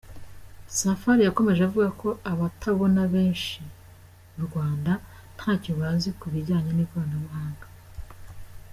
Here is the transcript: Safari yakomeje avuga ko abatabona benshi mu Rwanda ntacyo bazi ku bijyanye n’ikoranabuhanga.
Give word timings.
Safari 0.79 1.21
yakomeje 1.25 1.61
avuga 1.63 1.87
ko 2.01 2.09
abatabona 2.31 3.01
benshi 3.13 3.57
mu 4.33 4.41
Rwanda 4.47 4.91
ntacyo 5.35 5.71
bazi 5.79 6.09
ku 6.19 6.25
bijyanye 6.33 6.71
n’ikoranabuhanga. 6.73 7.65